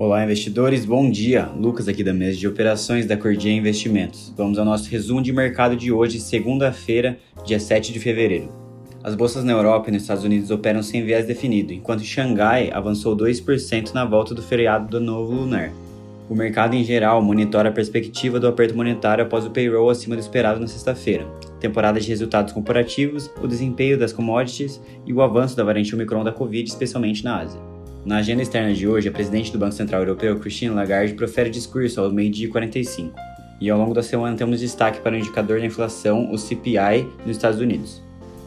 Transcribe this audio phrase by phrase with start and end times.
[0.00, 1.44] Olá, investidores, bom dia!
[1.54, 4.32] Lucas aqui da mesa de operações da Cordia Investimentos.
[4.34, 8.48] Vamos ao nosso resumo de mercado de hoje, segunda-feira, dia 7 de fevereiro.
[9.04, 13.14] As bolsas na Europa e nos Estados Unidos operam sem viés definido, enquanto Xangai avançou
[13.14, 15.70] 2% na volta do feriado do novo lunar.
[16.30, 20.20] O mercado em geral monitora a perspectiva do aperto monetário após o payroll acima do
[20.20, 21.26] esperado na sexta-feira,
[21.60, 26.32] temporada de resultados corporativos, o desempenho das commodities e o avanço da variante Omicron da
[26.32, 27.69] Covid, especialmente na Ásia.
[28.04, 32.00] Na agenda externa de hoje, a presidente do Banco Central Europeu, Christine Lagarde, profere discurso
[32.00, 33.14] ao meio-dia 45.
[33.60, 37.36] E ao longo da semana temos destaque para o indicador da inflação, o CPI, nos
[37.36, 38.02] Estados Unidos,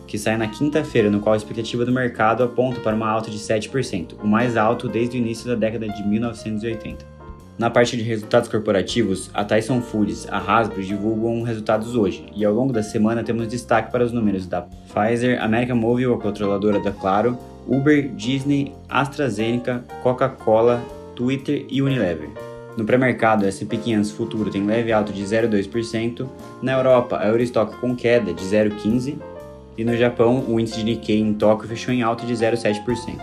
[0.07, 3.37] que sai na quinta-feira, no qual a expectativa do mercado aponta para uma alta de
[3.37, 7.13] 7%, o mais alto desde o início da década de 1980.
[7.55, 12.51] Na parte de resultados corporativos, a Tyson Foods, a Hasbro divulgam resultados hoje, e ao
[12.51, 16.91] longo da semana temos destaque para os números da Pfizer, American Mobile, a controladora da
[16.91, 20.83] Claro, Uber, Disney, AstraZeneca, Coca-Cola,
[21.15, 22.29] Twitter e Unilever.
[22.77, 26.27] No pré-mercado, S&P 500 futuro tem leve alta de 0,2%,
[26.61, 29.33] na Europa, a Eurostock com queda de 0,15%
[29.77, 33.19] e no Japão, o índice de Nikkei em Tóquio fechou em alta de 0,7%.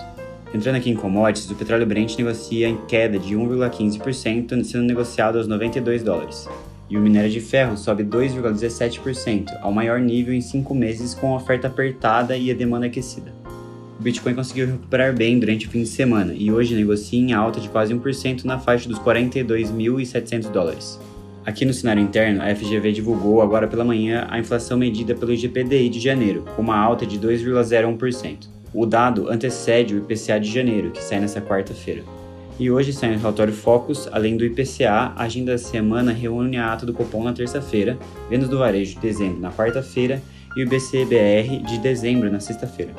[0.52, 5.46] Entrando aqui em commodities, o petróleo Brent negocia em queda de 1,15%, sendo negociado aos
[5.46, 6.48] 92 dólares.
[6.88, 11.36] E o minério de ferro sobe 2,17%, ao maior nível em cinco meses com a
[11.36, 13.39] oferta apertada e a demanda aquecida
[14.00, 17.60] o Bitcoin conseguiu recuperar bem durante o fim de semana e hoje negocia em alta
[17.60, 20.98] de quase 1% na faixa dos 42.700 dólares.
[21.44, 25.90] Aqui no cenário interno, a FGV divulgou agora pela manhã a inflação medida pelo IGPDI
[25.90, 28.48] de janeiro, com uma alta de 2,01%.
[28.72, 32.02] O dado antecede o IPCA de janeiro, que sai nesta quarta-feira.
[32.58, 36.72] E hoje sai o relatório Focus, além do IPCA, a agenda da semana reúne a
[36.72, 37.98] ata do Copom na terça-feira,
[38.30, 40.22] vendas do varejo de dezembro na quarta-feira
[40.56, 42.92] e o BCBR de dezembro na sexta-feira.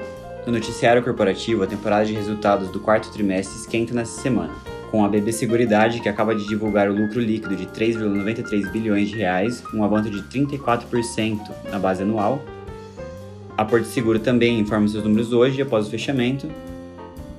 [0.45, 4.53] No noticiário corporativo, a temporada de resultados do quarto trimestre esquenta nessa semana,
[4.89, 9.17] com a BB Seguridade, que acaba de divulgar o lucro líquido de 3,93 bilhões de
[9.17, 12.41] reais, um avanço de 34% na base anual.
[13.57, 16.49] A Porto Seguro também informa seus números hoje, após o fechamento.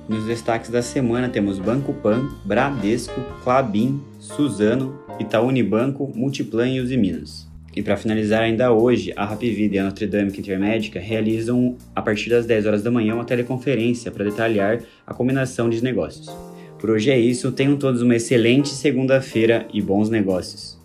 [0.07, 7.52] Nos destaques da semana temos Banco Pan, Bradesco, Clabin, Suzano, Itaú Unibanco, Multiplan e Usiminas.
[7.75, 12.29] E para finalizar ainda hoje, a Rapvida e a Notre Dame Intermédica realizam, a partir
[12.29, 16.27] das 10 horas da manhã, uma teleconferência para detalhar a combinação de negócios.
[16.79, 20.82] Por hoje é isso, tenham todos uma excelente segunda-feira e bons negócios.